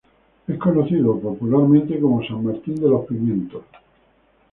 [0.47, 3.61] Es conocido popularmente como San Martín de los Pimientos.